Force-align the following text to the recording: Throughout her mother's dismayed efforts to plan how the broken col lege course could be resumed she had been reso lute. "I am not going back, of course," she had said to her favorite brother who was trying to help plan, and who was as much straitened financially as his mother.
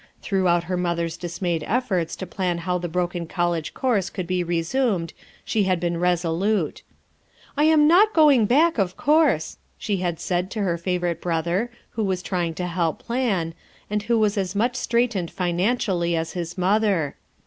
Throughout 0.23 0.63
her 0.63 0.77
mother's 0.77 1.15
dismayed 1.15 1.63
efforts 1.67 2.15
to 2.15 2.25
plan 2.25 2.57
how 2.65 2.79
the 2.79 2.87
broken 2.89 3.27
col 3.27 3.51
lege 3.51 3.75
course 3.75 4.09
could 4.09 4.25
be 4.25 4.43
resumed 4.43 5.13
she 5.45 5.65
had 5.65 5.79
been 5.79 5.97
reso 5.97 6.35
lute. 6.35 6.81
"I 7.55 7.65
am 7.65 7.87
not 7.87 8.11
going 8.11 8.47
back, 8.47 8.79
of 8.79 8.97
course," 8.97 9.59
she 9.77 9.97
had 9.97 10.19
said 10.19 10.49
to 10.49 10.61
her 10.63 10.79
favorite 10.79 11.21
brother 11.21 11.69
who 11.91 12.03
was 12.03 12.23
trying 12.23 12.55
to 12.55 12.65
help 12.65 12.97
plan, 12.97 13.53
and 13.91 14.01
who 14.01 14.17
was 14.17 14.39
as 14.39 14.55
much 14.55 14.75
straitened 14.75 15.29
financially 15.29 16.15
as 16.15 16.31
his 16.33 16.57
mother. 16.57 17.15